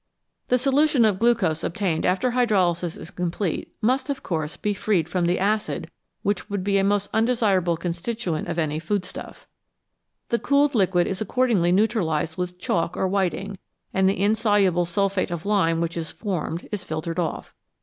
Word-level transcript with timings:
The 0.47 0.57
solution 0.57 1.05
of 1.05 1.19
glucose 1.19 1.63
obtained 1.63 2.07
after 2.07 2.31
hydrolysis 2.31 2.97
is 2.97 3.11
complete 3.11 3.71
must, 3.83 4.09
of 4.09 4.23
course, 4.23 4.57
be 4.57 4.73
freed 4.73 5.07
from 5.07 5.25
the 5.27 5.37
acid, 5.37 5.91
which 6.23 6.49
would 6.49 6.63
be 6.63 6.79
a 6.79 6.83
most 6.83 7.07
undesirable 7.13 7.77
constituent 7.77 8.47
of 8.47 8.57
any 8.57 8.79
food 8.79 9.05
stuff. 9.05 9.45
The 10.29 10.39
cooled 10.39 10.73
liquid 10.73 11.05
is 11.05 11.21
accordingly 11.21 11.71
neutralised 11.71 12.35
with 12.35 12.57
chalk 12.57 12.97
or 12.97 13.07
whiting, 13.07 13.59
and 13.93 14.09
the 14.09 14.19
insoluble 14.19 14.85
sulphate 14.85 15.29
of 15.29 15.45
lime 15.45 15.81
which 15.81 15.95
is 15.95 16.09
formed 16.09 16.67
is 16.71 16.83
filtered 16.83 17.19
off. 17.19 17.53